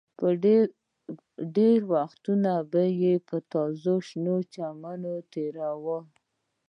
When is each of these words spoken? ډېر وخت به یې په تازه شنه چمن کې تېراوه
ډېر 1.55 1.79
وخت 1.93 2.23
به 2.71 2.83
یې 3.01 3.13
په 3.27 3.37
تازه 3.51 3.95
شنه 4.07 4.35
چمن 4.53 5.01
کې 5.11 5.17
تېراوه 5.31 5.97